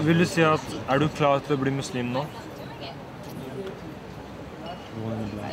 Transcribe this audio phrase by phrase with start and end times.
[0.00, 2.24] Vil du si at Er du klar til å bli muslim nå?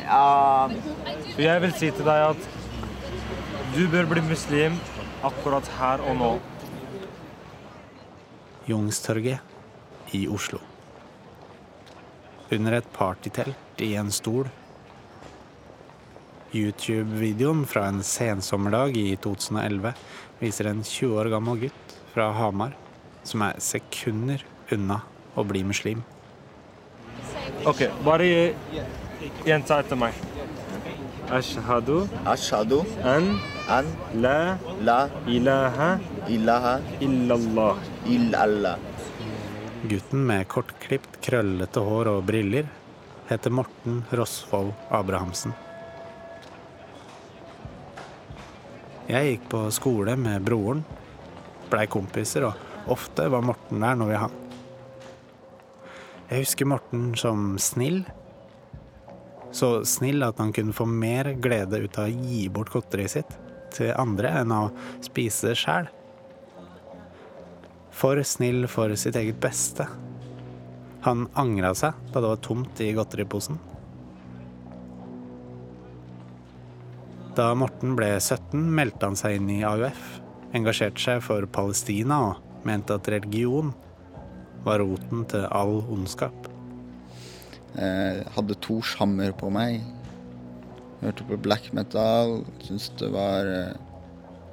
[0.00, 2.48] Ja For jeg vil si til deg at
[3.70, 4.74] du bør bli muslim
[5.22, 6.30] akkurat her og nå.
[8.66, 10.58] Youngstorget i Oslo.
[12.50, 14.50] Under et partytelt i en stol.
[16.50, 19.94] YouTube-videoen fra en sensommerdag i 2011
[20.42, 22.74] viser en 20 år gammel gutt fra Hamar
[23.26, 25.00] som er sekunder unna
[25.36, 26.02] å bli muslim.
[27.68, 28.28] OK, bare
[29.44, 30.16] gjenta etter meg.
[31.30, 33.26] Ashhadu Ashhadu an
[33.68, 33.86] an
[34.22, 35.90] la la ilaha
[36.28, 37.76] ilaha illallah.
[38.06, 38.78] illallah.
[39.86, 42.66] Gutten med kortklipt, krøllete hår og briller
[43.30, 45.54] heter Morten Rosvold Abrahamsen.
[49.10, 50.82] Jeg gikk på skole med broren,
[51.70, 54.38] blei kompiser, og ofte var Morten der når vi hang.
[56.30, 58.04] Jeg husker Morten som snill.
[59.50, 63.32] Så snill at han kunne få mer glede ut av å gi bort godteriet sitt
[63.74, 64.60] til andre enn å
[65.02, 65.88] spise sjæl.
[67.90, 69.88] For snill for sitt eget beste.
[71.02, 73.58] Han angra seg da det var tomt i godteriposen.
[77.34, 80.20] Da Morten ble 17, meldte han seg inn i AUF,
[80.54, 83.72] engasjerte seg for Palestina og mente at religion
[84.64, 86.48] var roten til all ondskap.
[87.76, 89.80] Jeg hadde to shammer på meg.
[91.00, 92.40] Hørte på black metal.
[92.66, 93.78] Syns det var eh,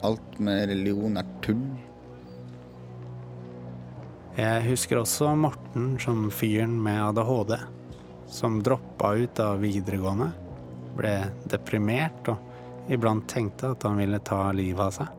[0.05, 1.63] Alt med religion er tull.
[4.37, 7.55] Jeg husker også Morten som fyren med ADHD,
[8.29, 10.29] som droppa ut av videregående,
[10.93, 11.15] ble
[11.49, 15.16] deprimert og iblant tenkte at han ville ta livet av seg.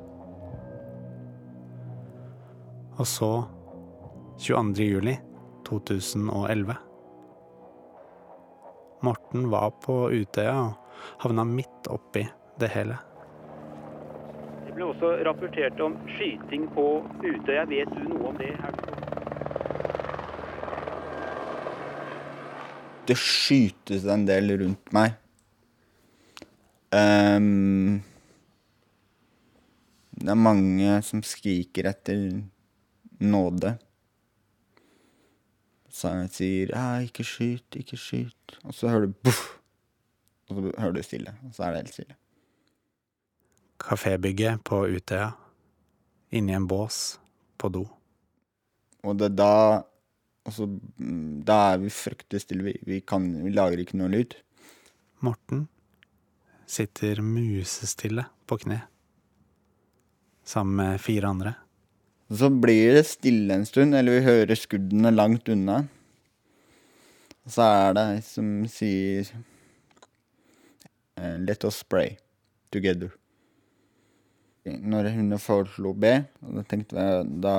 [2.99, 3.45] Og så,
[4.43, 4.83] 22.
[4.83, 5.13] juli
[5.69, 6.75] 2011
[9.07, 10.73] Morten var på Utøya og
[11.23, 12.25] havna midt oppi
[12.59, 12.97] det hele.
[14.65, 16.89] Det ble også rapportert om skyting på
[17.23, 17.69] Utøya.
[17.71, 18.51] Vet du noe om det?
[18.59, 18.75] her?
[23.07, 25.15] Det skytes en del rundt meg.
[26.91, 28.03] Um,
[30.19, 32.41] det er mange som skriker etter
[33.19, 33.79] nåde.
[35.89, 36.71] Så han sier
[37.03, 39.59] 'ikke skyt, ikke skyt', og så hører du boff,
[40.49, 42.17] og så hører du stille, og så er det helt stille.
[43.79, 45.33] Kafébygget på Utøya.
[46.31, 47.19] Inni en bås.
[47.59, 47.89] På do.
[49.03, 49.83] Og det er da
[50.49, 50.65] Altså,
[51.45, 52.65] Da er vi fryktelig stille.
[52.65, 54.35] Vi, vi, kan, vi lager ikke noe lyd.
[55.21, 55.67] Morten
[56.65, 58.79] sitter musestille på kne.
[60.45, 61.55] Sammen med fire andre.
[62.29, 65.81] Så blir det stille en stund, eller vi hører skuddene langt unna.
[67.47, 69.31] Og så er det ei som sier
[71.17, 72.19] eh, Let us pray
[72.75, 73.15] together.
[74.69, 76.13] Når hun foreslo B,
[76.45, 77.57] da tenkte jeg da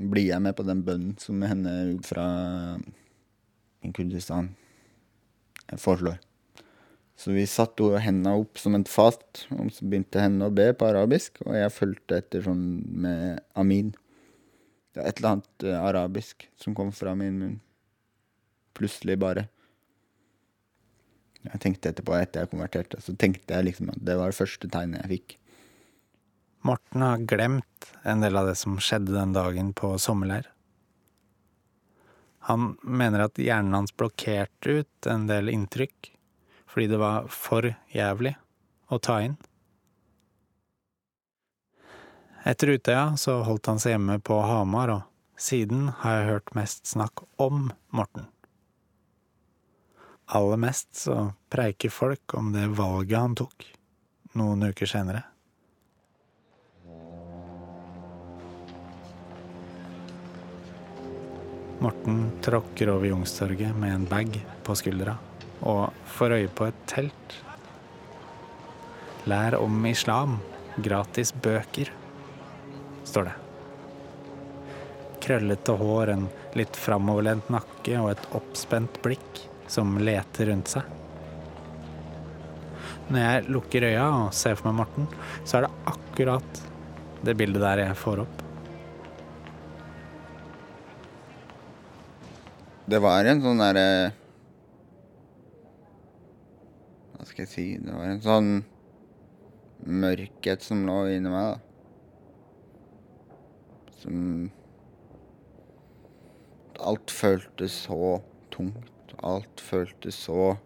[0.00, 1.74] blir jeg med på den bønnen som henne
[2.06, 2.26] fra
[3.92, 4.54] Kurdistan
[5.76, 6.16] foreslår.
[7.22, 10.88] Så vi satte hendene opp som et fast, og så begynte henne å be på
[10.88, 12.64] arabisk, og jeg fulgte etter sånn
[13.04, 13.92] med amin.
[14.90, 17.52] Det er et eller annet eh, arabisk som kom fra min munn.
[18.74, 19.44] Plutselig bare.
[21.46, 24.70] Jeg tenkte etterpå, etter jeg konverterte, så tenkte jeg liksom at det var det første
[24.72, 25.36] tegnet jeg fikk.
[26.66, 30.50] Morten har glemt en del av det som skjedde den dagen på sommerleir.
[32.50, 36.11] Han mener at hjernen hans blokkerte ut en del inntrykk
[36.72, 38.32] fordi det var for jævlig
[38.88, 39.36] å ta inn.
[42.48, 46.88] Etter Utøya så holdt han seg hjemme på Hamar, og siden har jeg hørt mest
[46.90, 48.26] snakk om Morten.
[50.32, 53.68] Aller mest så preiker folk om det valget han tok
[54.38, 55.26] noen uker senere.
[61.82, 65.18] Morten tråkker over Youngstorget med en bag på skuldra
[65.62, 67.36] og får øye på et telt.
[69.30, 70.40] Lær om islam.
[70.82, 71.90] Gratis bøker,
[73.04, 73.34] står det.
[75.22, 76.24] Krøllete hår, en
[76.56, 80.88] litt framoverlent nakke og et oppspent blikk som leter rundt seg.
[83.12, 85.08] Når jeg lukker øya og ser for meg Morten,
[85.44, 86.62] så er det akkurat
[87.22, 88.42] det bildet der jeg får opp.
[92.92, 93.86] Det var en sånn derre
[97.12, 98.50] Hva skal jeg si Det var en sånn
[99.82, 101.58] mørkhet som lå inni meg, da.
[104.02, 104.50] Som
[106.82, 108.20] alt føltes så
[108.54, 109.14] tungt.
[109.22, 110.56] Alt føltes så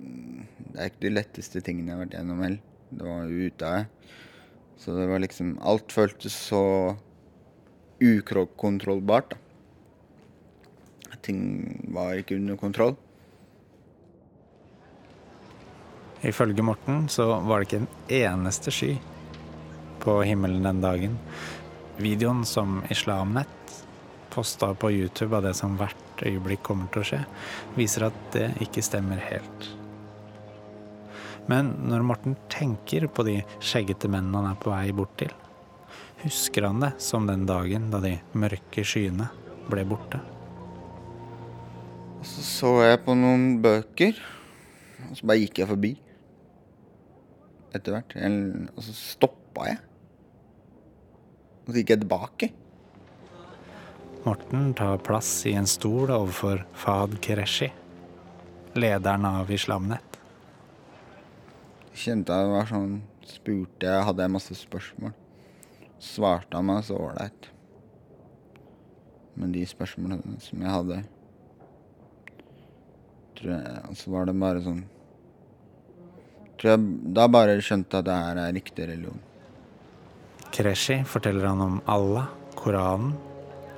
[0.00, 2.62] Det er ikke de letteste tingene jeg har vært gjennom heller.
[2.90, 4.10] Det var jo ute av
[4.80, 6.64] Så det var liksom Alt føltes så
[8.00, 9.38] ukontrollbart, da.
[11.20, 11.42] Ting
[11.92, 12.94] var ikke under kontroll.
[16.22, 18.90] Ifølge Morten så var det ikke en eneste sky
[20.02, 21.16] på himmelen den dagen.
[21.96, 23.84] Videoen som Islamnett
[24.30, 27.20] posta på YouTube av det som hvert øyeblikk kommer til å skje,
[27.76, 29.70] viser at det ikke stemmer helt.
[31.50, 35.32] Men når Morten tenker på de skjeggete mennene han er på vei bort til,
[36.20, 39.30] husker han det som den dagen da de mørke skyene
[39.70, 40.20] ble borte.
[42.20, 44.20] Så så jeg på noen bøker,
[45.08, 45.94] og så bare gikk jeg forbi.
[47.76, 48.16] Etter hvert.
[48.74, 49.78] Og så stoppa jeg.
[51.64, 52.50] Og så gikk jeg tilbake.
[54.24, 57.70] Morten tar plass i en stol overfor Fahd Qureshi,
[58.76, 60.18] lederen av Islamnett.
[61.96, 63.00] Kjente jeg var sånn
[63.30, 65.12] Spurte jeg, hadde jeg masse spørsmål.
[66.02, 67.48] Svarte han meg så ålreit.
[69.38, 70.96] Men de spørsmålene som jeg hadde
[73.38, 74.82] tror jeg, så var det bare sånn
[76.60, 79.20] tror jeg Da bare skjønte at det her er riktig religion.
[80.50, 82.28] Kreshi forteller han om Allah,
[82.58, 83.14] Koranen,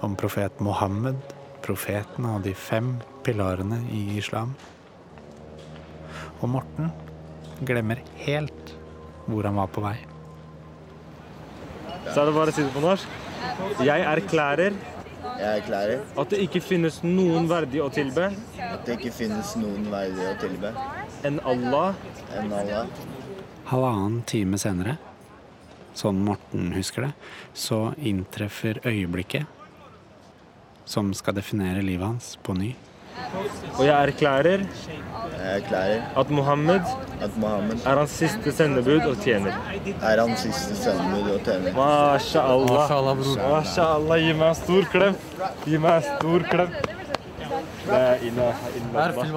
[0.02, 1.19] om profet Mohammed,
[1.62, 4.55] profeten og de fem pilarene i islam.
[6.40, 6.90] Og Morten
[7.62, 8.73] glemmer helt
[9.29, 9.99] hvor han var på vei.
[12.08, 13.20] Så er det bare å si det på norsk.
[13.87, 14.75] Jeg erklærer
[15.43, 18.29] Jeg erklærer at det ikke finnes noen verdig å tilbe
[18.62, 20.71] at det ikke finnes noen verdig å tilbe
[21.27, 21.99] enn Allah
[22.39, 22.93] enn Allah.
[23.73, 24.94] Halvannen time senere,
[25.99, 27.11] sånn Morten husker det,
[27.59, 29.50] så inntreffer øyeblikket
[30.87, 32.73] som skal definere livet hans på ny.
[33.79, 36.81] Og jeg erklærer Jeg erklærer at Mohammed
[37.23, 39.55] at Mohammed er hans siste sendebud og tjener.
[40.03, 41.73] er hans siste sendebud og tjener.
[41.76, 42.41] Masha
[43.93, 44.19] Allah.
[44.19, 45.14] Gi meg en stor klem.
[45.67, 46.75] Gi meg en stor klem.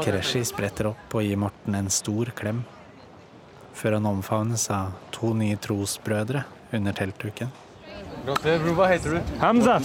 [0.06, 2.64] Qureshi spretter opp og gir Morten en stor klem,
[3.74, 7.52] før han omfavnes av to nye trosbrødre under teltduken.
[8.26, 9.36] Hva heter du?
[9.42, 9.80] Hamza.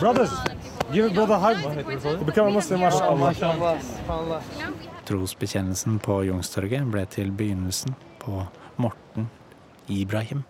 [0.00, 0.34] Brothers.
[0.92, 2.26] Give brother hug.
[2.26, 3.80] Become a Muslim, masha
[5.06, 8.44] Trosbekjennelsen på Youngstorget ble til begynnelsen på
[8.82, 9.28] Morten
[9.90, 10.44] Ibrahim.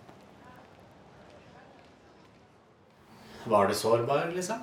[3.45, 4.61] Var du sårbar, liksom?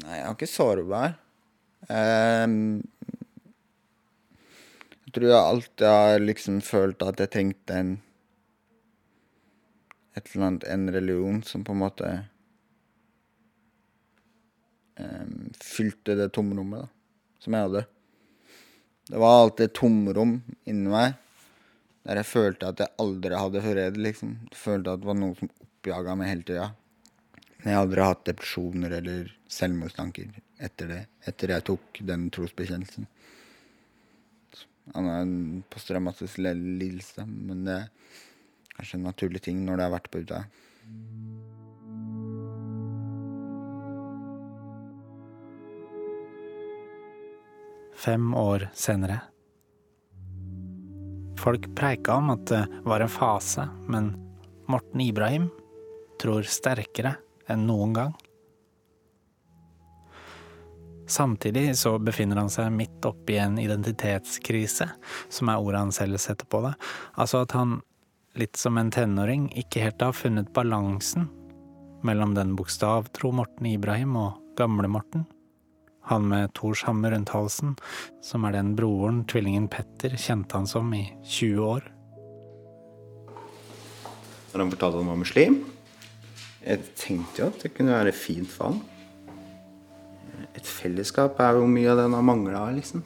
[0.00, 1.16] Nei, jeg var ikke sårbar.
[1.88, 2.80] Um,
[5.06, 7.98] jeg tror jeg alltid har liksom følt at jeg trengte en
[10.18, 12.06] Et eller annet, en religion som på en måte
[15.70, 16.90] fylte det tomrommet da,
[17.42, 17.84] som jeg hadde.
[19.10, 20.36] Det var alltid et tomrom
[20.70, 21.18] inni meg
[22.06, 24.36] der jeg følte at jeg aldri hadde fred, liksom.
[24.48, 26.68] Jeg følte at det var noe som oppjaga meg hele tida.
[27.60, 30.30] Jeg har aldri hatt depresjoner eller selvmordstanker
[30.64, 31.00] etter det.
[31.28, 33.08] Etter jeg tok den trosbekjennelsen.
[34.94, 38.16] Han har en posttraumatisk lidelse, men det er
[38.78, 40.42] kanskje en naturlig ting når det har vært på Utøya.
[48.00, 49.20] Fem år senere.
[51.40, 54.14] Folk preika om at det var en fase, men
[54.68, 55.50] Morten Ibrahim
[56.20, 57.14] tror sterkere
[57.50, 58.14] enn noen gang.
[61.10, 64.86] Samtidig så befinner han seg midt oppi en identitetskrise,
[65.28, 66.72] som er ordet han selv setter på det.
[67.18, 67.80] Altså at han,
[68.38, 71.26] litt som en tenåring, ikke helt har funnet balansen
[72.06, 75.26] mellom den bokstavtro Morten Ibrahim og gamle Morten.
[76.10, 77.76] Han med Thors hammer rundt halsen,
[78.26, 81.84] som er den broren tvillingen Petter kjente han som i 20 år.
[84.50, 85.60] Når han fortalte at han var muslim,
[86.64, 88.80] jeg tenkte jo at det kunne være fint for han.
[90.58, 93.04] Et fellesskap er jo mye av det han har mangla, liksom.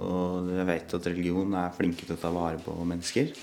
[0.00, 3.36] Og jeg vet at religion er flinke til å ta vare på mennesker.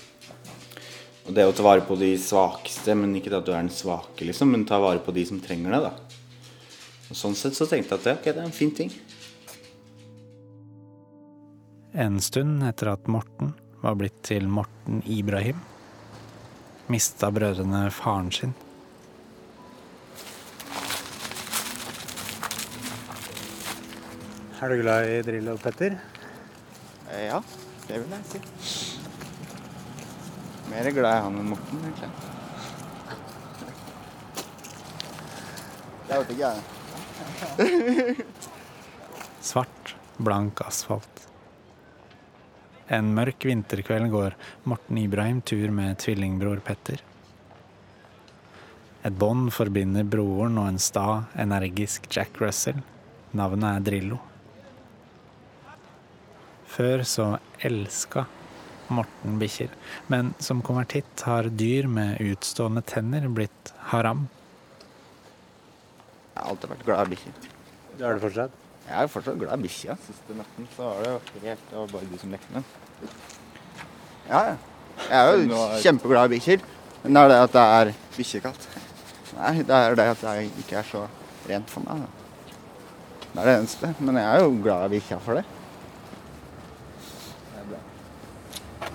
[1.24, 4.26] Og det å ta vare på de svakeste, men ikke at du er den svake,
[4.26, 6.13] liksom, men ta vare på de som trenger det, da.
[7.14, 8.90] Sånn sett så tenkte jeg at det, okay, det er en fin ting.
[11.94, 13.52] En stund etter at Morten
[13.84, 15.60] var blitt til Morten Ibrahim,
[16.90, 18.50] mista brødrene faren sin.
[24.64, 25.92] Er du glad i Drillo, Petter?
[27.12, 27.42] Eh, Ja,
[27.86, 28.38] det vil jeg si.
[30.72, 32.08] Mer glad i han enn Morten, egentlig.
[36.08, 36.73] Jeg vet ikke, jeg.
[39.40, 41.28] Svart, blank asfalt.
[42.92, 44.36] En mørk vinterkveld går
[44.68, 47.00] Morten Ibrahim tur med tvillingbror Petter.
[49.04, 52.80] Et bånd forbinder broren og en sta, energisk Jack Russell.
[53.36, 54.20] Navnet er Drillo.
[56.74, 57.26] Før så
[57.64, 58.24] elska
[58.92, 59.70] Morten bikkjer,
[60.12, 64.26] men som konvertitt har dyr med utstående tenner blitt haram.
[66.34, 67.34] Jeg har alltid vært glad i bikkjer.
[67.94, 68.54] Det er det fortsatt?
[68.84, 69.98] Jeg er fortsatt glad i bikkjer.
[70.06, 73.12] Siste natten så var det jo helt Det var bare du som lekte med den.
[74.28, 74.56] Ja, ja.
[75.04, 76.66] Jeg er jo kjempeglad i bikkjer.
[77.04, 78.66] Men det er det at det er bikkjekaldt.
[79.38, 81.04] Nei, det er det at det ikke er så
[81.48, 82.02] rent for meg.
[82.02, 82.52] Da.
[83.34, 83.92] Det er det eneste.
[84.00, 85.44] Men jeg er jo glad i bikkja for det.
[87.52, 88.90] Det er bra.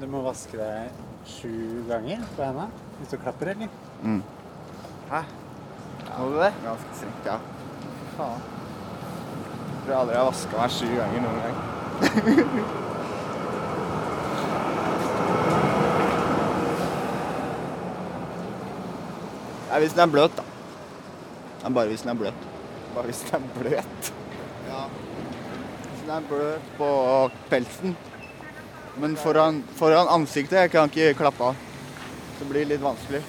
[0.00, 2.70] Du må vaske deg sju ganger på henda
[3.00, 3.70] hvis du klapper, eller?
[4.04, 4.22] Mm.
[5.10, 5.22] Hæ?
[6.20, 6.52] Må du det?
[6.60, 7.38] Ganske strengt, ja.
[8.18, 8.42] Faen.
[9.72, 11.56] Jeg tror aldri jeg har vaska meg sju ganger noen gang.
[19.70, 20.44] Nei, hvis den er bløt, da.
[21.64, 22.46] Er bare hvis den er bløt.
[22.92, 24.12] Bare hvis den er bløt.
[24.68, 24.84] Ja.
[25.88, 26.88] Hvis den er bløt på
[27.48, 27.96] pelsen.
[29.00, 31.68] Men foran, foran ansiktet jeg kan ikke klappe av.
[32.36, 33.24] Det blir litt vanskelig.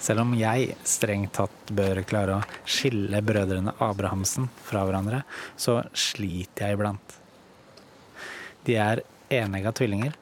[0.00, 5.22] Selv om jeg strengt tatt bør klare å skille brødrene Abrahamsen fra hverandre,
[5.60, 7.16] så sliter jeg iblant.
[8.64, 10.16] De er enegga tvillinger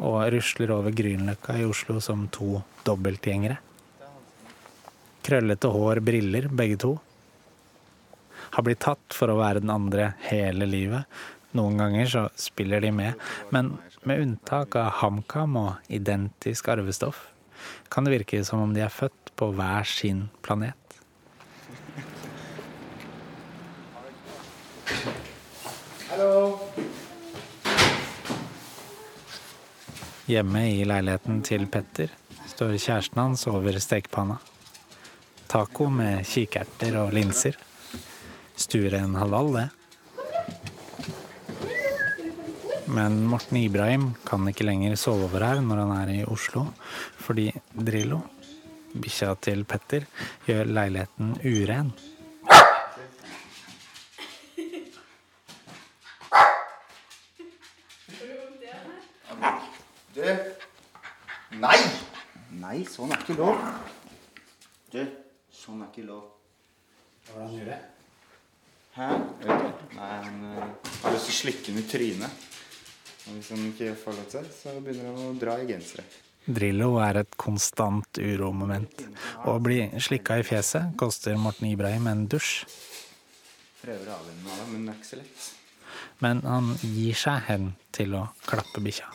[0.00, 3.56] og rusler over Grünerløkka i Oslo som to dobbeltgjengere.
[5.24, 6.94] Krøllete hår, briller, begge to.
[8.52, 11.08] Har blitt tatt for å være den andre hele livet.
[11.56, 13.74] Noen ganger så spiller de med, men
[14.06, 17.29] med unntak av HamKam og identisk arvestoff,
[17.90, 20.76] kan det virke som om de er født på hver sin planet.
[30.30, 32.12] Hjemme i leiligheten til Petter
[32.52, 34.36] står kjæresten hans over stekepanna.
[35.50, 37.58] Taco med kikerter og linser.
[38.54, 39.68] Stueren halal, det.
[42.90, 46.64] Men Morten Ibrahim kan ikke lenger sove over her når han er i Oslo,
[47.22, 48.18] fordi Drillo,
[48.98, 50.08] bikkja til Petter,
[50.48, 51.92] gjør leiligheten uren.
[60.16, 60.26] Du
[61.62, 61.78] Nei!
[62.58, 63.62] Nei, sånn er ikke lov.
[64.90, 65.00] Du,
[65.54, 66.26] sånn er ikke lov.
[67.30, 67.80] Hvordan gjør det?
[68.96, 69.10] Hæ?
[69.94, 70.62] Nei, han øh,
[71.04, 72.49] har lyst til å slikke den i trynet.
[73.30, 76.02] Og hvis han ikke får lov til det, så begynner han å dra i gensere.
[76.50, 79.04] Drillo er et konstant uromoment.
[79.46, 82.64] Å bli slikka i fjeset koster Morten Ibrahim en dusj.
[83.84, 85.48] Prøver å avvenne meg av det, men det er ikke så lett.
[86.24, 89.06] Men han gir seg hen til å klappe bikkja.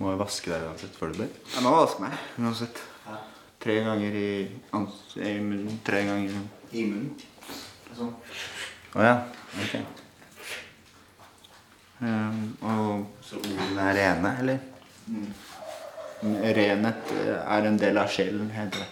[0.00, 1.34] Må jeg vaske deg uansett før du ber?
[1.52, 2.80] Jeg må vaske meg uansett.
[3.60, 4.30] Tre ganger i,
[4.72, 5.82] ans i munnen.
[5.84, 6.38] Tre ganger
[6.72, 7.10] i munnen.
[7.92, 8.14] Sånn.
[8.96, 9.18] Å ja.
[9.60, 9.74] Ok.
[12.00, 14.58] Um, og så ordene er rene, eller?
[15.06, 15.32] Mm.
[16.56, 18.88] Renhet eh, er en del av sjelen, heter det.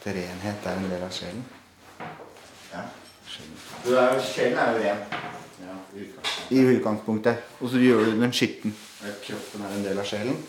[0.00, 1.44] At renhet er en del av sjelen?
[2.72, 2.86] Ja.
[3.84, 5.04] Er jo, sjelen er jo ren.
[5.60, 5.76] Ja.
[6.50, 7.44] I utgangspunktet.
[7.60, 8.76] Og så gjør du den skitten.
[9.26, 10.40] Kroppen er en del av sjelen?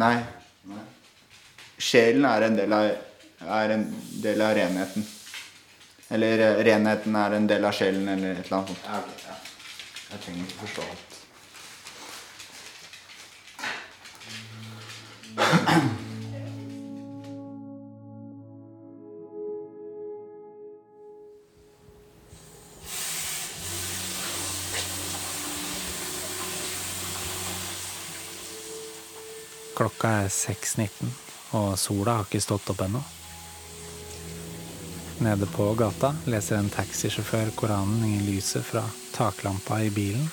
[0.00, 0.14] Nei.
[0.68, 0.84] Nei.
[1.76, 2.92] Sjelen er en del av,
[3.60, 3.90] er en
[4.24, 5.12] del av renheten.
[6.12, 8.84] Eller eh, renheten er en del av sjelen, eller et eller annet sånt.
[8.84, 9.34] Ja, okay, ja.
[10.12, 11.18] Jeg trenger ikke forstå alt.
[29.72, 31.08] Klokka er 6.19,
[31.56, 33.00] og sola har ikke stått opp ennå.
[35.22, 38.80] Nede på gata leser en taxisjåfør Koranen i lyset fra
[39.14, 40.24] taklampa i bilen.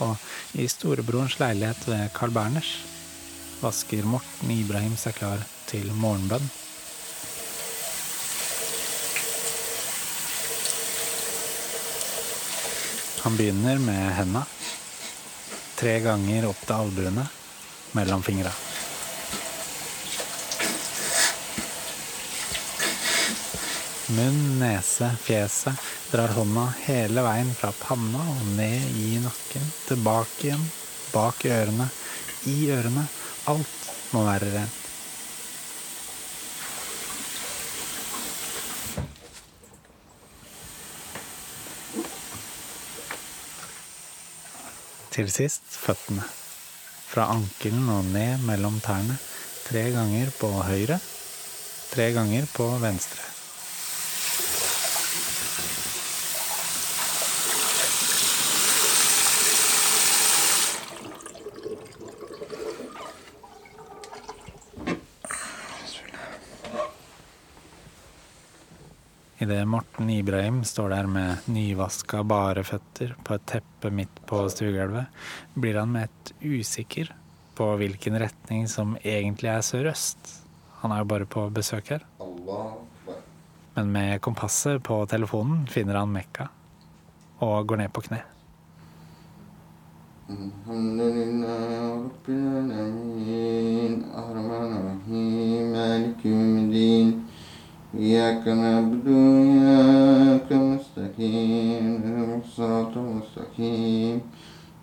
[0.00, 0.16] Og
[0.56, 2.70] i storebrorens leilighet ved Carl Berners
[3.60, 6.48] vasker Morten Ibrahim seg klar til morgenbønn.
[13.26, 14.46] Han begynner med henda.
[15.76, 17.28] Tre ganger opp til albuene,
[17.92, 18.56] mellom fingra.
[24.08, 25.76] Munn, nese, fjeset.
[26.08, 29.66] Drar hånda hele veien fra panna og ned i nakken.
[29.84, 30.64] Tilbake igjen,
[31.12, 31.90] bak ørene,
[32.48, 33.04] i ørene.
[33.52, 34.80] Alt må være rent.
[45.12, 46.24] Til sist føttene.
[47.12, 49.20] Fra ankelen og ned mellom tærne.
[49.68, 50.96] Tre ganger på høyre,
[51.92, 53.27] tre ganger på venstre.
[69.47, 75.09] Idet Morten Ibrahim står der med nyvaska, bare føtter på et teppe midt på stuegulvet,
[75.55, 77.09] blir han med et usikker
[77.57, 80.35] på hvilken retning som egentlig er sørøst.
[80.83, 82.05] Han er jo bare på besøk her.
[83.73, 86.47] Men med kompasset på telefonen finner han Mekka
[87.43, 88.23] og går ned på kne.
[90.29, 97.16] الحمد لله رب العالمين الرحمن الرحيم مالك يوم الدين
[97.94, 104.20] إياك نعبد وإياك نستقيم اهدنا الصراط المستقيم.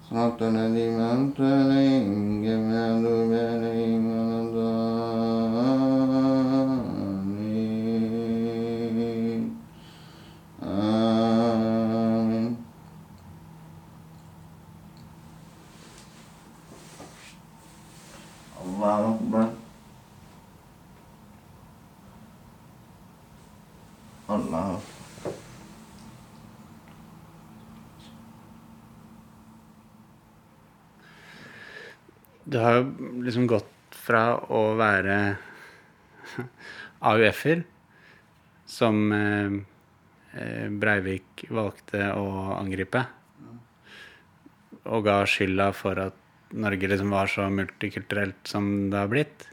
[0.10, 4.06] صراط الذين أنعمت عليهم غير المغضوب عليهم
[37.06, 37.64] AUF-er,
[38.66, 39.58] som eh,
[40.34, 43.04] eh, Breivik valgte å angripe,
[44.86, 46.22] og ga skylda for at
[46.56, 49.48] Norge liksom var så multikulturelt som det har blitt,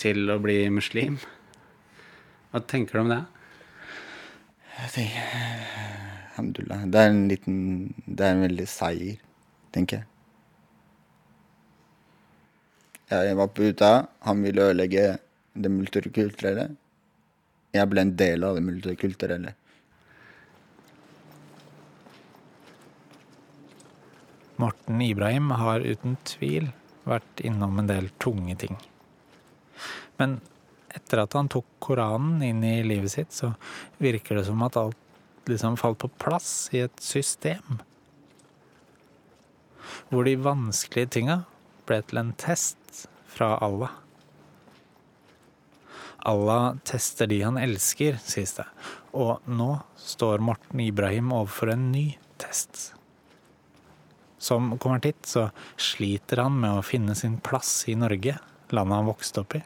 [0.00, 1.18] til å bli muslim.
[2.52, 3.22] Hva tenker du om det?
[4.72, 5.28] Jeg tenker
[6.32, 6.86] Alhamdulillah.
[6.88, 7.58] Det er en liten
[8.06, 9.20] Det er en veldig seier,
[9.72, 10.08] tenker jeg.
[13.12, 13.92] Jeg var på UTA.
[14.24, 15.04] Han ville ødelegge
[15.52, 16.70] det multikulturelle.
[17.72, 19.54] Jeg ble en del av det multikulturelle.
[24.60, 26.70] Morten Ibrahim har uten tvil
[27.08, 28.76] vært innom en del tunge ting.
[30.20, 30.38] Men
[30.92, 33.54] etter at han tok Koranen inn i livet sitt, så
[34.02, 37.80] virker det som at alt liksom falt på plass i et system.
[40.12, 41.40] Hvor de vanskelige tinga
[41.88, 44.01] ble til en test fra Allah.
[46.28, 48.66] Allah tester de han elsker, sies det.
[49.12, 52.06] Og nå står Morten Ibrahim overfor en ny
[52.40, 52.92] test.
[54.38, 58.38] Som konvertitt så sliter han med å finne sin plass i Norge,
[58.70, 59.62] landet han vokste opp i.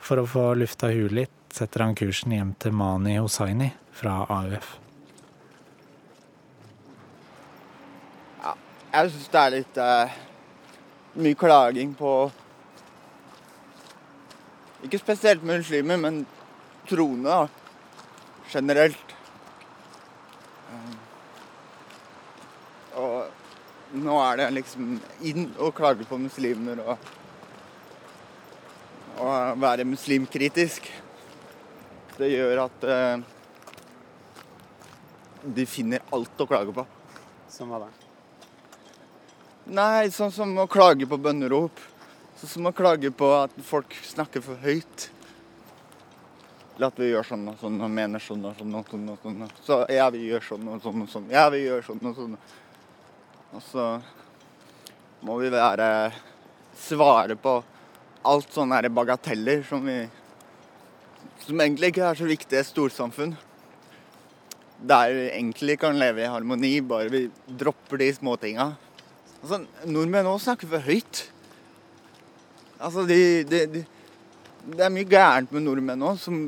[0.00, 4.78] For å få lufta huet litt setter han kursen hjem til Mani Hossaini fra AUF.
[8.90, 10.14] Jeg syns det er litt eh,
[11.22, 12.14] mye klaging på
[14.86, 16.22] Ikke spesielt muslimer, men
[16.88, 17.48] troende, da.
[18.50, 19.14] Generelt.
[20.72, 20.96] Eh,
[23.00, 27.10] og nå er det liksom inn å klage på muslimer og
[29.20, 30.86] og være muslimkritisk.
[32.16, 33.22] Det gjør at uh,
[35.44, 36.84] de finner alt å klage på.
[37.50, 37.90] Som hva da?
[39.70, 41.80] Nei, sånn som å klage på bønnerop.
[42.40, 45.10] Sånn som å klage på at folk snakker for høyt.
[46.72, 49.08] Eller at vi gjør sånn og sånn og mener sånn og sånn og sånn.
[49.12, 49.42] og sånn.
[49.66, 51.26] Så ja, vi gjør sånn og sånn og sånn.
[51.28, 52.38] Ja, vi gjør sånn og sånn.
[53.52, 53.84] Og så
[55.28, 55.88] må vi være
[56.80, 57.58] svare på
[58.30, 59.98] alt sånne bagateller som vi
[61.40, 63.34] Som egentlig ikke er så viktig i et storsamfunn.
[64.80, 68.66] Der vi egentlig kan leve i harmoni, bare vi dropper de småtinga.
[69.42, 71.22] Altså, nordmenn òg snakker for høyt.
[72.80, 73.84] Altså, de, de, de
[74.70, 76.42] Det er mye gærent med nordmenn òg, som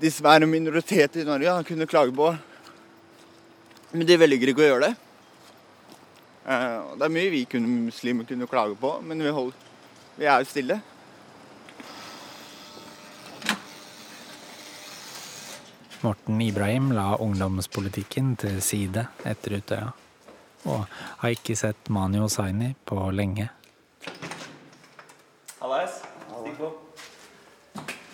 [0.00, 2.30] dessverre minoriteter i Norge har kunne klage på.
[3.92, 4.94] Men de velger ikke å gjøre det.
[6.48, 9.66] Eh, det er mye vi kunne, muslimer kunne klage på, men vi, holder,
[10.16, 10.78] vi er jo stille.
[16.00, 19.92] Morten Ibrahim la ungdomspolitikken til side etter Utøya,
[20.70, 20.84] og
[21.24, 23.50] har ikke sett Mani Hossaini på lenge.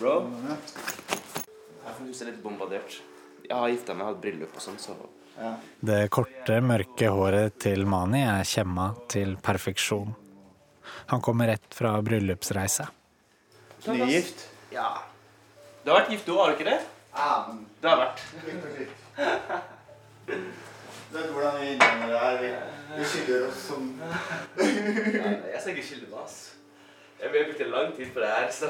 [0.05, 0.19] Bro.
[1.81, 2.99] Her er litt bombardert.
[3.41, 4.93] Jeg har gifta meg, hatt bryllup og sånn, så
[5.81, 10.13] Det korte, mørke håret til Mani er kjemma til perfeksjon.
[11.09, 12.85] Han kommer rett fra bryllupsreise.
[13.87, 14.45] Nygift?
[14.75, 14.91] Ja.
[15.81, 16.79] Du har vært gift òg, har du ikke det?
[17.15, 18.21] Ja, men Du har vært.
[20.29, 22.43] Du vet hvordan vi innvandrere er.
[22.43, 23.89] Vi, vi skylder oss som
[24.61, 26.43] Jeg skal ikke skylde meg, ass.
[27.17, 28.69] Jeg har brukt lang tid på det her, så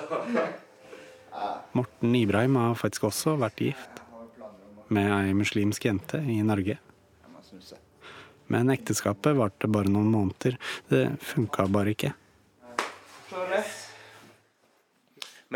[1.75, 4.01] Morten Ibrahim har faktisk også vært gift
[4.93, 6.77] med ei muslimsk jente i Norge.
[8.53, 10.59] Men ekteskapet varte bare noen måneder.
[10.89, 12.13] Det funka bare ikke.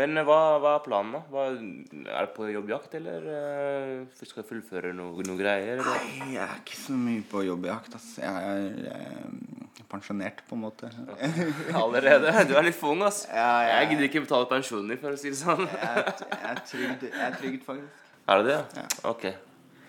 [0.00, 1.20] Men eh, hva, hva er planen, da?
[1.30, 5.76] Hva, er du på jobbjakt, eller uh, skal du fullføre noe, noe greier?
[5.76, 5.90] Eller?
[6.00, 7.96] Nei, jeg er ikke så mye på jobbjakt.
[7.98, 8.08] ass.
[8.22, 10.90] Jeg er eh, pensjonert, på en måte.
[11.82, 12.32] Allerede?
[12.48, 13.24] Du er litt for ung, ass.
[13.28, 15.64] Ja, jeg- Jeg gidder ikke betale pensjonen din, for å si det sånn.
[15.66, 18.08] Jeg er, jeg er trygd, jeg er trygd faktisk.
[18.30, 18.58] Er det det?
[18.78, 18.86] Ja.
[19.10, 19.24] Ok.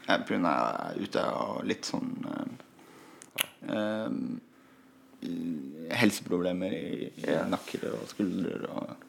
[0.07, 0.49] Jeg begynner
[0.89, 2.47] er ute og litt sånn eh,
[3.77, 4.09] eh,
[6.01, 9.07] Helseproblemer i, i nakker og skuldre og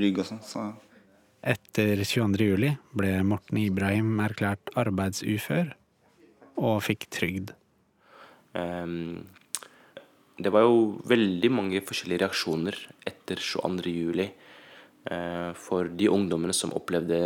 [0.00, 0.44] rygg og sånn.
[0.44, 0.66] Så
[1.38, 2.46] Etter 22.
[2.50, 5.70] juli ble Morten Ibrahim erklært arbeidsufør
[6.58, 7.52] og fikk trygd.
[8.58, 9.28] Um,
[10.38, 13.90] det var jo veldig mange forskjellige reaksjoner etter 22.
[13.90, 14.26] juli
[15.10, 17.18] eh, for de ungdommene som opplevde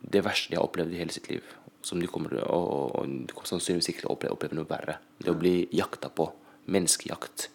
[0.00, 1.44] det verste de har opplevd i hele sitt liv.
[1.84, 4.58] Som de kommer til å og, og de kommer sannsynligvis ikke til å oppleve, oppleve
[4.58, 4.96] noe verre.
[5.20, 6.30] Det å bli jakta på.
[6.72, 7.50] Menneskejakt.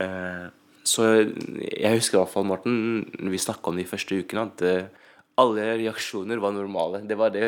[0.00, 0.46] Eh,
[0.88, 4.62] så jeg husker i hvert fall, Morten, vi snakka om det de første ukene, at
[4.64, 7.02] eh, alle reaksjoner var normale.
[7.08, 7.42] Det var det,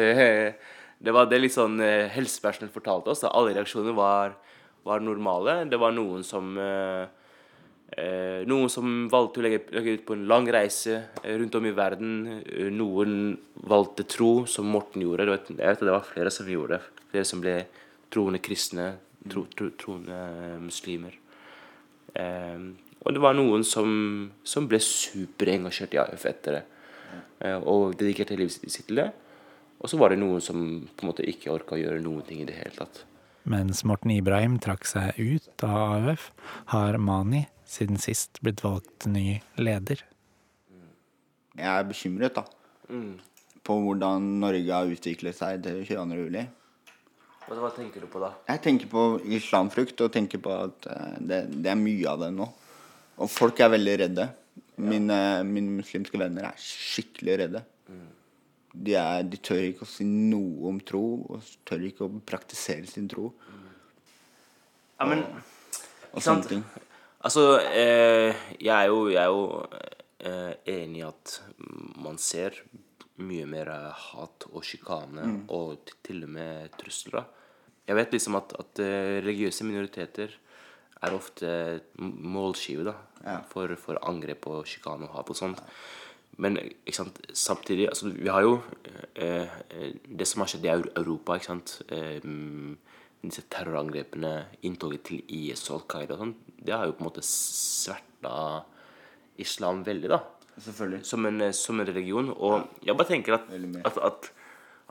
[1.05, 3.25] det, var det litt sånn eh, helsepersonell fortalte oss.
[3.25, 3.33] Da.
[3.33, 4.37] Alle reaksjoner var,
[4.87, 5.63] var normale.
[5.71, 7.09] Det var noen som eh,
[8.47, 12.13] Noen som valgte å legge, ut på en lang reise rundt om i verden.
[12.71, 13.33] Noen
[13.67, 15.27] valgte tro, som Morten gjorde.
[15.27, 17.03] Jeg vet at det var flere som gjorde det.
[17.11, 17.57] Flere som ble
[18.15, 18.93] troende kristne,
[19.27, 20.21] tro, tro, troende
[20.63, 21.19] muslimer.
[22.15, 22.63] Eh,
[23.01, 23.91] og det var noen som,
[24.45, 26.65] som ble superengasjert i AUF etter det.
[27.41, 29.09] Eh, og dedikerte livet sitt til det.
[29.81, 32.43] Og så var det noen som på en måte ikke orka å gjøre noen ting
[32.43, 33.05] i det hele tatt.
[33.49, 36.29] Mens Morten Ibrahim trakk seg ut av AUF,
[36.75, 40.05] har Mani siden sist blitt valgt ny leder.
[41.57, 42.45] jeg er bekymret da
[43.65, 46.19] på hvordan Norge har utviklet seg til 22.
[46.25, 46.45] juli.
[47.47, 48.33] Hva, hva tenker du på da?
[48.49, 49.05] Jeg tenker på
[49.37, 52.49] islamfrukt og tenker på at eh, det, det er mye av det nå.
[53.21, 54.27] Og folk er veldig redde.
[54.81, 57.63] Mine, mine muslimske venner er skikkelig redde.
[58.71, 62.87] De, er, de tør ikke å si noe om tro, og tør ikke å praktisere
[62.89, 63.33] sin tro.
[65.01, 66.63] Ja, men Og og sånne ting.
[67.21, 69.43] Altså, eh, jeg er jo, jeg er jo
[70.25, 71.35] eh, enig i at
[72.01, 72.57] man ser
[73.21, 77.29] mye mer eh, hat og sjikane og til og med trusler.
[77.87, 80.35] Jeg vet liksom at, at eh, religiøse minoriteter
[81.01, 81.51] er ofte
[82.01, 82.95] målskive da,
[83.49, 85.63] for, for angrep og sjikane og hat og sånt.
[86.41, 88.61] Men samtidig altså, Vi har jo
[89.15, 91.37] eh, eh, det som har skjedd i Europa.
[91.37, 92.21] ikke sant, eh,
[93.21, 97.09] Disse terrorangrepene, inntoget til IS og Al Qaida og sånn, det har jo på en
[97.11, 98.63] måte sverta
[99.37, 100.23] islam veldig, da.
[100.57, 101.05] Selvfølgelig.
[101.05, 102.31] Som en, eh, som en religion.
[102.33, 103.53] Og jeg bare tenker at,
[103.85, 104.31] at, at,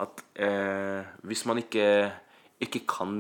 [0.06, 1.88] at eh, hvis man ikke
[2.60, 3.14] ikke kan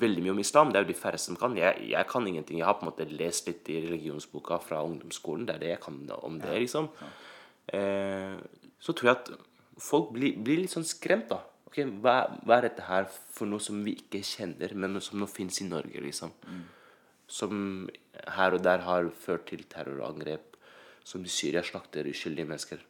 [0.00, 0.72] veldig mye om islam.
[0.72, 1.54] Det er jo de færreste som kan.
[1.58, 2.58] Jeg, jeg kan ingenting.
[2.58, 5.46] Jeg har på en måte lest litt i religionsboka fra ungdomsskolen.
[5.46, 6.90] Det er det jeg kan om det, liksom.
[7.70, 8.34] Eh,
[8.82, 9.30] så tror jeg at
[9.80, 11.38] folk blir, blir litt sånn skremt, da.
[11.70, 15.30] Ok, hva, hva er dette her for noe som vi ikke kjenner, men som nå
[15.30, 16.34] fins i Norge, liksom?
[17.30, 17.86] Som
[18.34, 20.56] her og der har ført til terrorangrep,
[21.06, 22.82] som i Syria slakter uskyldige mennesker.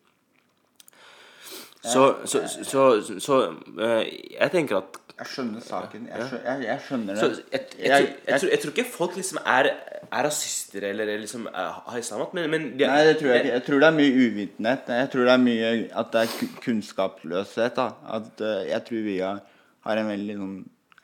[1.81, 2.63] Så, så, så,
[3.05, 3.37] så, så
[3.81, 6.05] eh, jeg tenker at Jeg skjønner saken.
[6.09, 7.39] Jeg skjønner, jeg, jeg skjønner så det.
[7.53, 9.69] jeg, jeg, jeg, tror, jeg tror ikke folk liksom er,
[10.07, 13.51] er rasister eller liksom er, har islamat men, men de, Nei, det tror jeg ikke.
[13.53, 14.93] Jeg tror det er mye uvitenhet.
[15.03, 17.77] Jeg tror det er mye at det er kunnskapsløshet.
[17.77, 17.89] da.
[18.17, 19.43] At uh, jeg tror vi har,
[19.89, 20.57] har en veldig sånn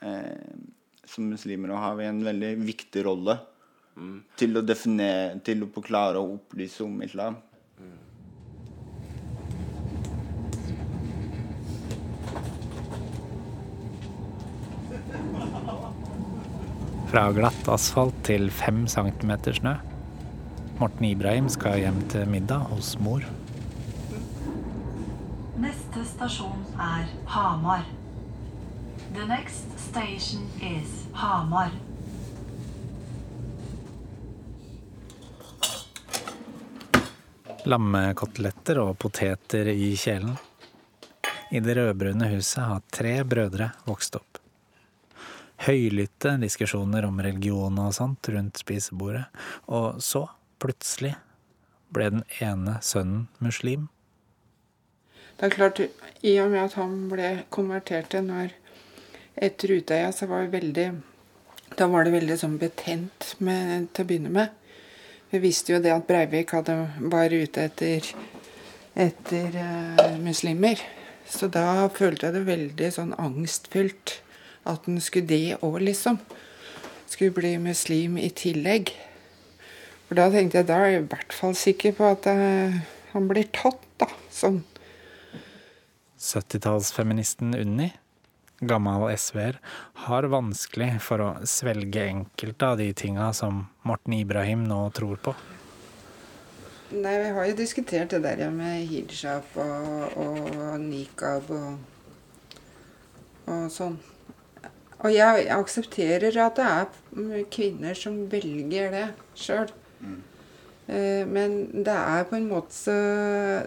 [0.09, 0.57] eh,
[1.13, 3.37] Som muslimer har vi en veldig viktig rolle
[4.37, 7.37] til å definere Til å klare å opplyse om islam.
[17.17, 19.71] Fra glatt asfalt til fem centimeter snø.
[20.77, 23.23] Morten Ibrahim skal hjem til middag hos mor.
[25.57, 27.87] Neste stasjon er Hamar.
[29.15, 31.73] The next station is Hamar.
[37.65, 40.37] Lammekoteletter og poteter i kjelen.
[41.49, 44.26] I det rødbrune huset har tre brødre vokst opp.
[45.65, 49.25] Høylytte diskusjoner om religion og sånt rundt spisebordet.
[49.73, 50.27] Og så,
[50.61, 51.15] plutselig,
[51.93, 53.87] ble den ene sønnen muslim.
[55.37, 55.81] Det er klart,
[56.25, 58.53] i og med at han ble konvertert til når
[59.37, 60.87] etter Utøya, så var det veldig
[61.77, 64.53] Da var det veldig sånn betent med, til å begynne med.
[65.29, 66.77] Vi visste jo det at Breivik hadde,
[67.11, 68.07] var ute etter,
[68.95, 70.79] etter uh, muslimer.
[71.27, 74.21] Så da følte jeg det veldig sånn angstfylt
[74.67, 76.19] at en skulle det òg, liksom.
[77.07, 78.91] Skulle bli muslim i tillegg.
[80.07, 82.81] For da tenkte jeg da er jeg i hvert fall sikker på at jeg,
[83.13, 84.07] han blir tatt, da.
[84.31, 84.61] Sånn.
[86.17, 87.91] 70-tallsfeministen Unni,
[88.65, 89.59] gammel SV-er,
[90.07, 95.35] har vanskelig for å svelge enkelte av de tinga som Morten Ibrahim nå tror på.
[96.87, 102.61] Nei, vi har jo diskutert det der med hijab og, og nikab og,
[103.51, 103.99] og sånn.
[105.05, 109.07] Og jeg, aksepterer at det er kvinner som velger det
[109.37, 109.69] sjøl.
[110.87, 112.95] Eh, men det er på en måte så,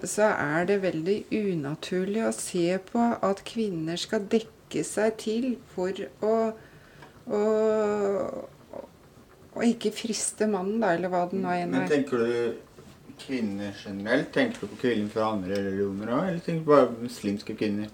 [0.08, 6.00] så, er det veldig unaturlig å se på at kvinner skal dekke seg til for
[6.24, 6.34] å,
[7.28, 7.42] å,
[9.52, 11.84] å ikke friste mannen, da, eller hva det nå enn er.
[11.84, 14.32] Men tenker du kvinner generelt?
[14.32, 17.92] Tenker du på kvinner fra andre religioner òg, eller tenker du bare muslimske kvinner?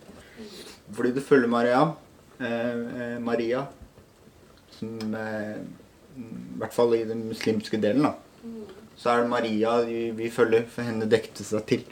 [0.94, 2.05] Fordi du følger Maria, eh,
[3.22, 3.64] Maria
[4.76, 5.56] som eh,
[6.16, 8.14] I hvert fall i den muslimske delen, da
[8.96, 11.84] så er det Maria vi, vi følger, for henne dekte seg til.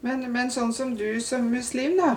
[0.00, 2.14] Men, men, sånn som du som muslim, da.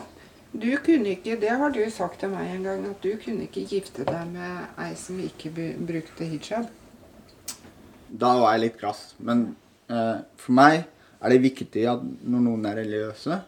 [0.53, 3.65] Du kunne ikke, Det har du sagt til meg en gang, at du kunne ikke
[3.67, 5.51] gifte deg med ei som ikke
[5.83, 6.69] brukte hijab.
[8.07, 9.01] Da var jeg litt krass.
[9.17, 9.55] Men
[9.89, 10.85] eh, for meg
[11.19, 13.41] er det viktig at når noen er religiøse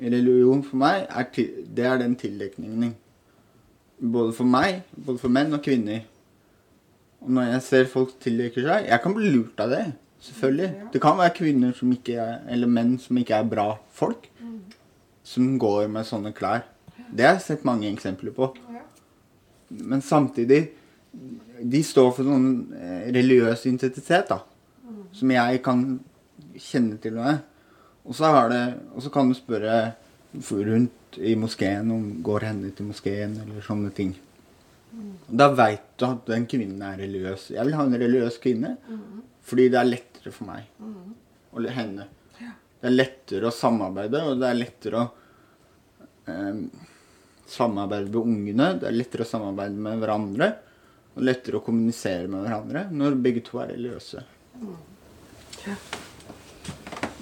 [0.00, 0.06] mm.
[0.16, 1.28] Religion for meg er,
[1.76, 2.94] det er den tildekningen.
[4.00, 6.06] Både for meg, både for menn og kvinner.
[7.20, 9.84] Og når jeg ser folk tildekker seg Jeg kan bli lurt av det.
[10.20, 10.70] Selvfølgelig.
[10.92, 14.26] Det kan være kvinner som ikke er, eller menn som ikke er bra folk,
[15.24, 16.66] som går med sånne klær.
[17.08, 18.50] Det har jeg sett mange eksempler på.
[19.70, 20.70] Men samtidig
[21.60, 24.38] De står for sånn eh, religiøs identitet, da.
[25.12, 25.82] Som jeg kan
[26.54, 27.42] kjenne til meg.
[28.04, 28.62] Og så, det,
[28.94, 29.92] og så kan du spørre
[30.50, 34.14] rundt i moskeen om går henne til moskeen, eller sånne ting.
[35.30, 37.50] Da veit du at den kvinnen er religiøs.
[37.54, 39.20] Jeg vil ha en religiøs kvinne mm.
[39.46, 41.12] fordi det er lettere for meg mm.
[41.54, 42.06] og henne.
[42.40, 42.54] Ja.
[42.80, 45.06] Det er lettere å samarbeide, og det er lettere å
[46.30, 46.64] eh,
[47.50, 48.68] samarbeide med ungene.
[48.82, 50.52] Det er lettere å samarbeide med hverandre.
[51.14, 54.26] Og lettere å kommunisere med hverandre når begge to er religiøse.
[54.58, 54.78] Mm.
[55.66, 55.78] Ja.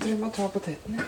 [0.09, 1.05] Dere må ta poteten, ja.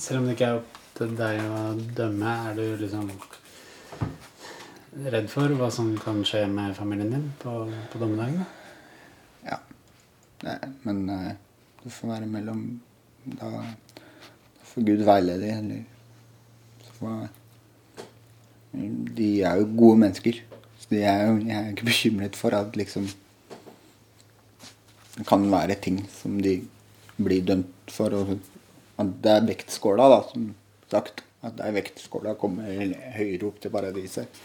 [0.00, 1.58] Selv om det ikke er opp til deg å
[1.98, 3.10] dømme, er du liksom
[5.12, 7.58] redd for hva som kan skje med familien din på,
[7.92, 8.40] på dommedagen?
[9.44, 9.58] Ja.
[10.46, 11.34] Nei, men uh,
[11.82, 12.64] det får være mellom
[13.26, 15.84] Da, da får Gud veilede, eller
[16.86, 17.28] så får
[18.72, 20.40] De er jo gode mennesker.
[20.80, 23.08] Så de er jeg er ikke bekymret for at liksom
[25.16, 26.60] Det kan være ting som de
[27.18, 28.14] blir dømt for.
[28.14, 28.38] og
[29.00, 30.54] at det er vektskåla, da, som
[30.92, 31.22] sagt.
[31.40, 32.68] At det er vektskåla kommer
[33.16, 34.40] høyere opp til paradiset.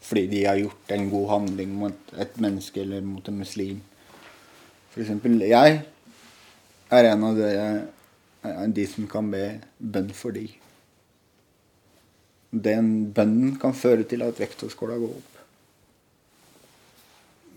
[0.00, 3.82] Fordi de har gjort en god handling mot et menneske eller mot en muslim.
[4.92, 5.82] For eksempel, jeg
[6.90, 7.50] er en av de,
[8.78, 9.42] de som kan be
[9.78, 10.46] bønn for de.
[12.50, 15.34] Den bønnen kan føre til at vektskåla går opp.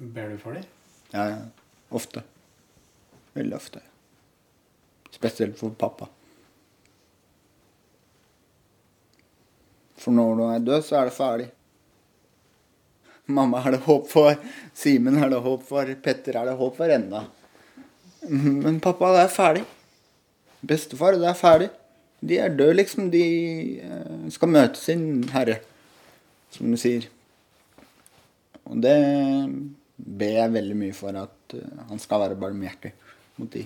[0.02, 0.66] Ber du for dem?
[1.14, 1.28] Ja,
[1.94, 2.24] ofte.
[3.38, 3.84] Veldig ofte.
[5.14, 6.10] Spesielt for pappa.
[10.02, 11.50] For når du er død, så er det ferdig.
[13.32, 14.34] Mamma er det håp for,
[14.76, 17.22] Simen er det håp for, Petter er det håp for ennå.
[18.28, 19.64] Men pappa, det er ferdig.
[20.62, 21.70] Bestefar, det er ferdig.
[22.22, 23.10] De er døde, liksom.
[23.14, 23.26] De
[23.82, 25.58] eh, skal møte sin herre,
[26.54, 27.08] som du sier.
[28.70, 28.98] Og det
[29.98, 32.94] ber jeg veldig mye for at eh, han skal være barmhjertig
[33.40, 33.66] mot de.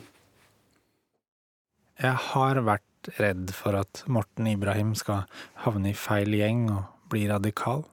[2.02, 5.28] Jeg har vært redd for at Morten Ibrahim skal
[5.64, 7.86] havne i feil gjeng og bli radikal.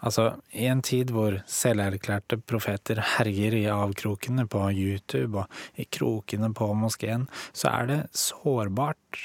[0.00, 6.52] Altså, i en tid hvor selverklærte profeter herjer i avkrokene på YouTube og i krokene
[6.56, 9.20] på moskeen, så er det sårbart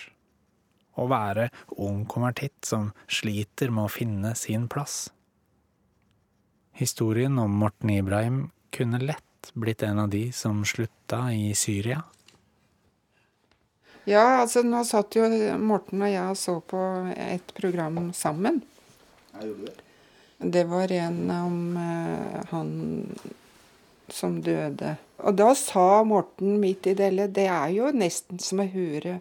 [0.99, 5.05] å være ung konvertitt som sliter med å finne sin plass.
[6.75, 12.01] Historien om Morten Ibrahim kunne lett blitt en av de som slutta i Syria?
[14.05, 15.25] Ja, altså nå satt jo
[15.57, 16.81] Morten og jeg og så på
[17.15, 18.61] et program sammen.
[19.33, 19.84] Jeg gjorde Det
[20.39, 22.71] var en om eh, han
[24.07, 24.95] som døde.
[25.17, 29.19] Og da sa Morten midt i det hele Det er jo nesten som å høre,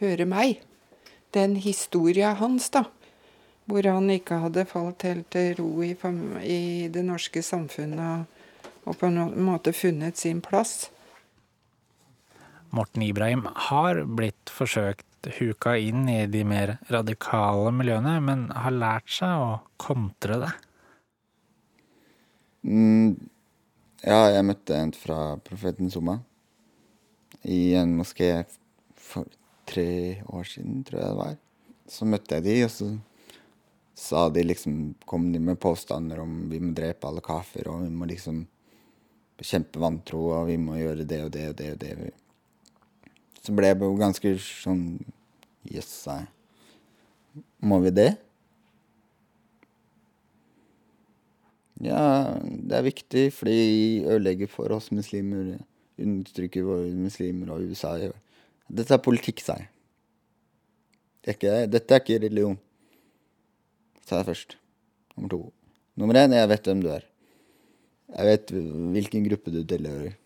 [0.00, 0.62] høre meg.
[1.34, 2.86] Den historia hans, da.
[3.64, 5.94] Hvor han ikke hadde falt helt til ro i,
[6.44, 8.26] i det norske samfunnet
[8.84, 10.90] og på en måte funnet sin plass.
[12.74, 15.06] Morten Ibrahim har blitt forsøkt
[15.38, 20.52] huka inn i de mer radikale miljøene, men har lært seg å kontre det.
[22.64, 23.16] Mm,
[24.04, 26.18] ja, jeg møtte en fra Profeten Summa
[27.44, 28.30] i en moské
[28.96, 29.28] for
[29.68, 31.36] tre år siden, tror jeg det var.
[31.88, 32.90] Så møtte jeg de, og så
[33.94, 37.92] sa de liksom Kom de med påstander om vi må drepe alle kafir, og vi
[37.92, 38.42] må liksom
[39.38, 41.94] bekjempe vantro, og vi må gjøre det og det og det og det.
[43.44, 44.84] Så ble jeg ganske sånn
[45.68, 48.10] Jøss, yes, Må vi det?
[51.84, 55.56] Ja, det er viktig, fordi de ødelegger for oss muslimer.
[56.00, 57.96] Undertrykker våre muslimer og USA.
[58.68, 59.70] Dette er politikk, sa jeg.
[61.24, 62.58] Det dette er ikke religion,
[64.04, 64.58] sa jeg først.
[65.16, 65.40] Nummer to.
[65.96, 67.06] Nummer én, jeg vet hvem du er.
[68.12, 68.52] Jeg vet
[68.96, 70.16] hvilken gruppe du tilhører.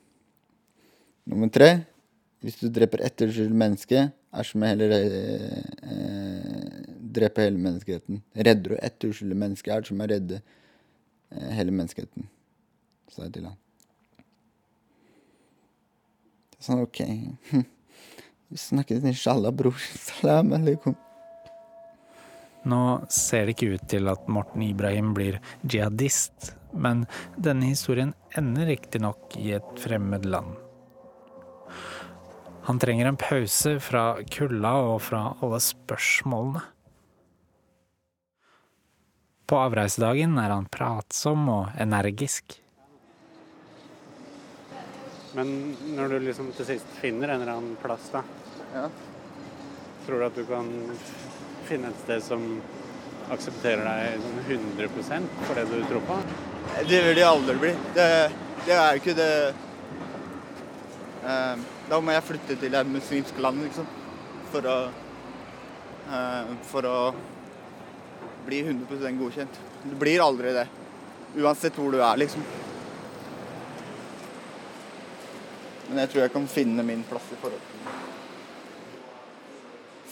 [1.29, 1.71] Nummer tre,
[2.45, 5.79] hvis du dreper ett uskyldig menneske, er som heller eh,
[7.19, 8.21] drepe hele menneskeheten.
[8.35, 12.29] Redder du ett uskyldig menneske, er det som å redde eh, hele menneskeheten,
[13.11, 13.59] sa jeg til han.
[16.59, 17.03] Sånn, OK.
[18.49, 19.77] Vi snakkes inshallah, bror.
[20.09, 20.97] Salam aleikum.
[22.69, 22.81] Nå
[23.15, 27.07] ser det ikke ut til at Morten Ibrahim blir jihadist, men
[27.41, 30.68] denne historien ender riktignok i et fremmed land.
[32.69, 36.61] Han trenger en pause fra kulda og fra alle spørsmålene.
[39.49, 42.59] På avreisedagen er han pratsom og energisk.
[45.33, 45.55] Men
[45.97, 48.21] når du liksom til sist finner en eller annen plass, da
[48.75, 48.85] ja.
[50.05, 50.69] Tror du at du kan
[51.71, 52.45] finne et sted som
[53.33, 56.21] aksepterer deg sånn 100% for det du tror på?
[56.93, 57.73] Det vil de aldri bli.
[57.97, 58.07] Det,
[58.69, 59.33] det er jo ikke det
[61.25, 63.87] uh, Da må jeg flytte til et muslimsk land, liksom.
[64.53, 64.77] For å
[66.13, 66.99] eh, For å
[68.49, 69.61] bli 100 godkjent.
[69.85, 70.67] Du blir aldri det.
[71.37, 72.45] Uansett hvor du er, liksom.
[75.89, 77.97] Men jeg tror jeg kan finne min plass i forhold til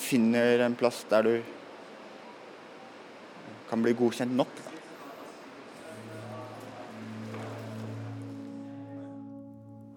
[0.07, 1.35] Finner en plass der du
[3.67, 4.53] kan bli godkjent nok.
[4.65, 4.76] Da.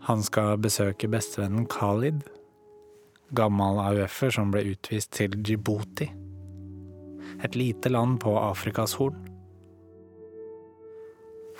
[0.10, 2.24] Han skal besøke bestevennen Khalid,
[3.38, 6.08] gammel AUF-er som ble utvist til Djibouti,
[7.46, 9.20] et lite land på Afrikas Horn.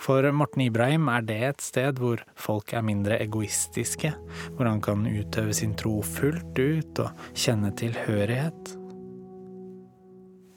[0.00, 4.10] For Morten Ibrahim er det et sted hvor folk er mindre egoistiske,
[4.56, 8.74] hvor han kan utøve sin tro fullt ut og kjenne tilhørighet.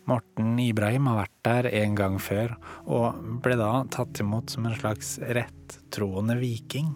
[0.10, 2.58] Morten Ibrahim har vært der en gang før,
[2.89, 6.95] og ble da tatt imot som en slags rettroende viking.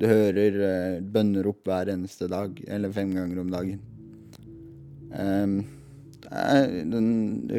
[0.00, 3.80] Du hører uh, bønnerop hver eneste dag, eller fem ganger om dagen.
[5.12, 5.56] Um,
[6.20, 7.10] det er den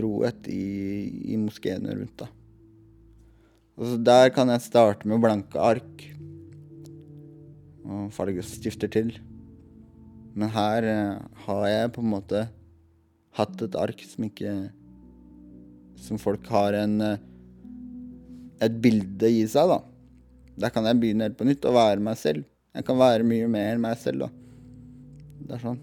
[0.01, 2.29] roet i, i moskeene rundt, da.
[3.81, 6.05] Og så der kan jeg starte med blanke ark.
[7.81, 9.15] Og fargestifter til.
[10.37, 12.45] Men her eh, har jeg på en måte
[13.35, 14.53] hatt et ark som ikke
[15.99, 17.23] Som folk har en eh,
[18.61, 19.79] et bilde i seg, da.
[20.61, 22.45] Der kan jeg begynne helt på nytt og være meg selv.
[22.75, 24.29] Jeg kan være mye mer meg selv, da.
[25.41, 25.81] Det er sånn.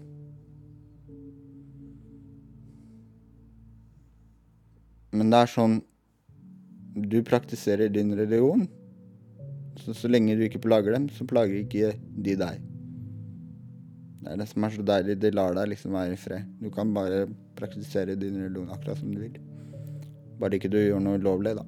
[5.19, 5.79] Men det er sånn
[6.99, 8.65] du praktiserer din religion.
[9.79, 12.65] Så, så lenge du ikke plager dem, så plager ikke de deg.
[14.19, 15.19] Det er det som er så deilig.
[15.21, 16.47] Det lar deg liksom være i fred.
[16.59, 17.27] Du kan bare
[17.59, 19.37] praktisere din religion akkurat som du vil.
[20.39, 21.65] Bare ikke du gjør noe ulovlig, da.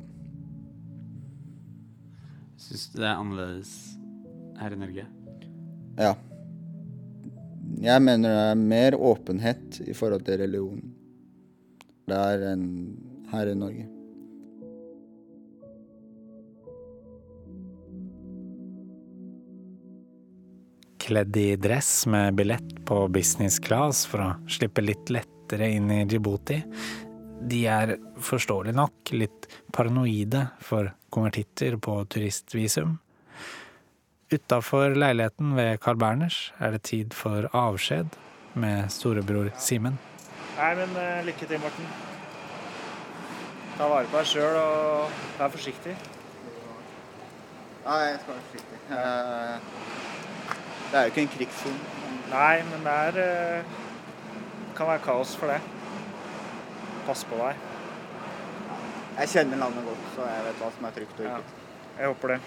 [2.72, 3.72] Syns du det er annerledes
[4.56, 5.04] her i Norge?
[6.00, 6.12] Ja.
[7.84, 10.80] Jeg mener det er mer åpenhet i forhold til religion.
[12.08, 12.70] Det er enn
[13.34, 13.90] her i Norge.
[21.02, 26.06] kledd i dress med billett på business class for å slippe litt lettere inn i
[26.08, 26.62] Djibouti.
[27.52, 32.98] De er forståelig nok litt paranoide for konvertitter på turistvisum,
[34.32, 38.14] Utafor leiligheten ved Carl Berners er det tid for avskjed
[38.54, 39.98] med storebror Simen.
[40.56, 41.90] Nei, men uh, lykke til, Morten.
[43.76, 45.98] Ta vare på deg sjøl og vær forsiktig.
[47.84, 48.80] Ja, jeg skal være forsiktig.
[48.96, 49.58] Eh,
[50.92, 51.92] det er jo ikke en krigssone.
[52.32, 53.76] Nei, men det er uh,
[54.78, 55.60] kan være kaos for det.
[57.10, 57.71] Pass på deg.
[59.20, 61.42] Jeg kjenner landet godt, så jeg vet hva som er trygt og ikke.
[61.42, 62.40] Ja, jeg håper det.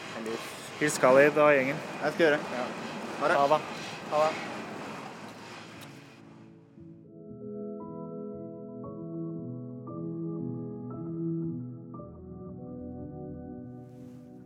[0.81, 1.79] Hils Khalid og gjengen.
[2.03, 2.39] Jeg skal gjøre.
[2.57, 2.65] Ja.
[3.21, 3.37] Ha det.
[3.39, 3.61] Ha det.
[4.11, 4.33] Ha det.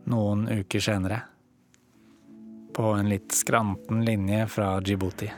[0.09, 1.21] Noen uker senere.
[2.75, 5.31] På en litt skranten linje fra Djibouti.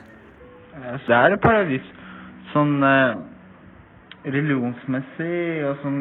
[0.72, 1.88] Det er et paradis.
[2.52, 3.16] Sånn eh,
[4.24, 5.98] religionsmessig og sånn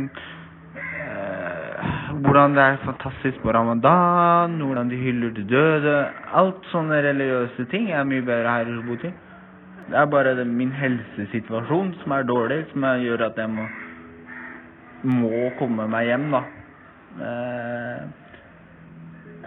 [2.21, 5.95] Hvordan det er fantastisk på ramadan, hvordan de hyller de døde.
[6.37, 9.09] Alt sånne religiøse ting er mye bedre her i Djibouti.
[9.89, 13.65] Det er bare det, min helsesituasjon som er dårlig, som er, gjør at jeg må,
[15.03, 16.43] må komme meg hjem, da.
[17.25, 18.03] Eh,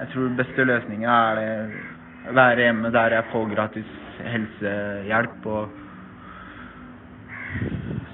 [0.00, 3.96] jeg tror beste løsningen er det være hjemme der jeg får gratis
[4.34, 5.46] helsehjelp.
[5.46, 5.68] Og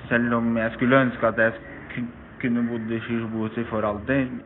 [0.08, 1.52] selv om jeg skulle ønske at jeg
[2.40, 4.40] kunne bodd i Djibouti for alltid,